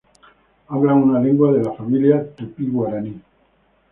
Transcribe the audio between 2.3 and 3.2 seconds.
tupí-guaraní.